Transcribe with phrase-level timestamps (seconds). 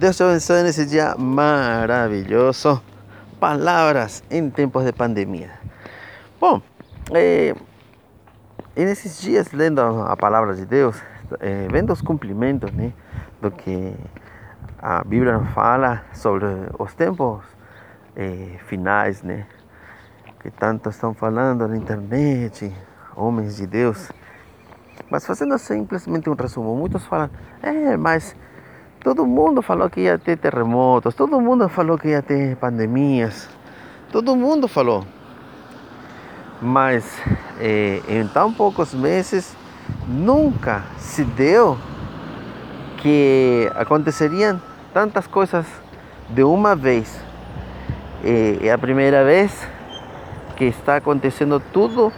[0.00, 2.82] Deus te abençoe nesse dia maravilhoso.
[3.38, 5.50] Palavras em tempos de pandemia.
[6.40, 6.62] Bom,
[7.12, 7.54] é,
[8.74, 10.98] e nesses dias, lendo a palavra de Deus,
[11.38, 12.94] é, vendo os cumprimentos né,
[13.42, 13.94] do que
[14.78, 16.46] a Bíblia fala sobre
[16.78, 17.44] os tempos
[18.16, 19.46] é, finais, né,
[20.40, 22.74] que tanto estão falando na internet,
[23.14, 24.10] homens de Deus.
[25.10, 27.28] Mas fazendo simplesmente um resumo, muitos falam,
[27.62, 28.34] é, mas
[29.02, 33.48] todo mundo falou que ia ter terremotos, todo mundo falou que ia ter pandemias,
[34.12, 35.04] todo mundo falou.
[36.60, 37.04] Mas
[37.58, 39.56] eh, em tão poucos meses
[40.06, 41.78] nunca se deu
[42.98, 44.60] que aconteceriam
[44.92, 45.66] tantas coisas
[46.28, 47.18] de uma vez.
[48.22, 49.66] Eh, é a primeira vez
[50.56, 52.12] que está acontecendo tudo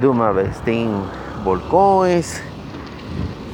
[0.00, 0.58] de uma vez.
[0.60, 0.90] Tem
[1.44, 2.42] vulcões,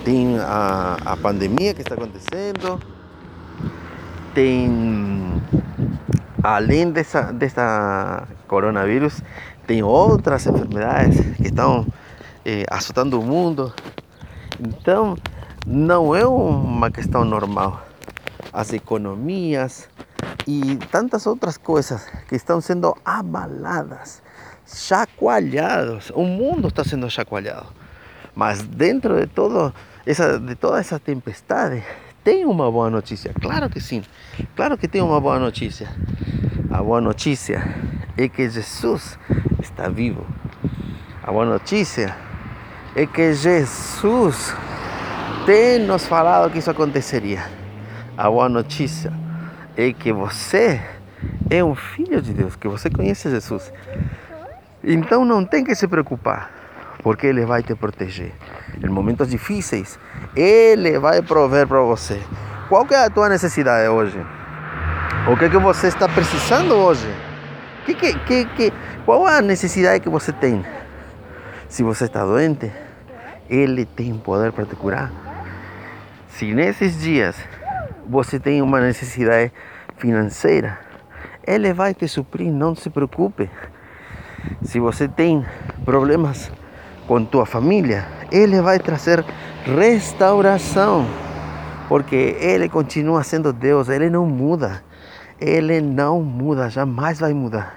[0.06, 2.80] tem a, a pandemia que está acontecendo,
[4.32, 5.42] tem
[6.45, 9.21] além dessa, dessa coronavírus,
[9.66, 11.85] tem outras enfermidades que estão
[12.45, 13.74] eh, assustando o mundo.
[14.60, 15.16] Então,
[15.66, 17.85] não é uma questão normal.
[18.52, 19.88] As economias
[20.46, 24.23] e tantas outras coisas que estão sendo abaladas,
[24.65, 26.13] chacoalhados.
[26.15, 27.85] O mundo está sendo chacoalhado.
[28.37, 31.82] Mas dentro de, todo essa, de toda essa tempestade,
[32.23, 33.32] tem uma boa notícia.
[33.40, 34.04] Claro que sim.
[34.54, 35.88] Claro que tem uma boa notícia.
[36.70, 37.66] A boa notícia
[38.14, 39.18] é que Jesus
[39.62, 40.26] está vivo.
[41.23, 42.14] A boa notícia
[42.95, 44.54] é que Jesus
[45.46, 47.42] tem nos falado que isso aconteceria.
[48.18, 49.12] A boa notícia
[49.76, 50.80] é que você
[51.48, 53.73] é um filho de Deus, que você conhece Jesus.
[54.84, 56.51] Então não tem que se preocupar,
[57.07, 58.32] porque Ele vai te proteger.
[58.82, 59.96] Em momentos difíceis,
[60.35, 62.21] Ele vai prover para você.
[62.68, 64.19] Qual é a tua necessidade hoje?
[65.31, 67.06] O que, que você está precisando hoje?
[67.84, 68.72] Que, que, que, que,
[69.04, 70.66] qual a necessidade que você tem?
[71.69, 72.72] Se você está doente,
[73.48, 75.12] Ele tem poder para te curar.
[76.31, 77.36] Se nesses dias
[78.04, 79.52] você tem uma necessidade
[79.97, 80.76] financeira,
[81.47, 83.48] Ele vai te suprir, não se preocupe.
[84.64, 85.47] Se você tem
[85.84, 86.50] problemas
[87.06, 89.25] com tua família, Ele vai trazer
[89.65, 91.06] restauração,
[91.89, 94.83] porque Ele continua sendo Deus, Ele não muda.
[95.41, 97.77] Ele não muda, jamais vai mudar.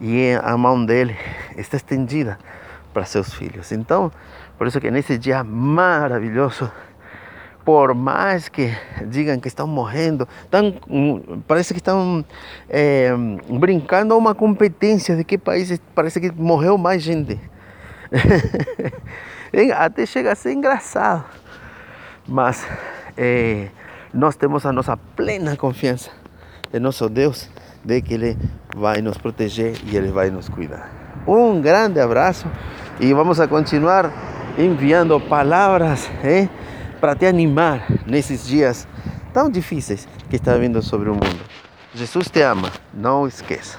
[0.00, 1.16] E a mão dele
[1.56, 2.38] está estendida
[2.92, 3.72] para seus filhos.
[3.72, 4.12] Então,
[4.58, 6.70] por isso que nesse dia maravilhoso,
[7.64, 10.28] por mais que digam que estão morrendo,
[11.46, 12.24] parece que estão
[12.68, 13.10] é,
[13.48, 17.40] brincando a uma competência de que país parece que morreu mais gente.
[19.76, 21.24] Até chega a ser engraçado.
[22.26, 22.66] Mas
[23.16, 23.68] é,
[24.12, 26.10] nós temos a nossa plena confiança
[26.72, 27.50] de nosso Deus,
[27.84, 28.38] de que Ele
[28.74, 30.90] vai nos proteger e Ele vai nos cuidar.
[31.26, 32.46] Um grande abraço
[32.98, 34.10] e vamos a continuar
[34.58, 36.48] enviando palavras eh,
[37.00, 38.88] para te animar nesses dias
[39.32, 41.40] tão difíceis que está vindo sobre o mundo.
[41.94, 43.78] Jesus te ama, não esqueça.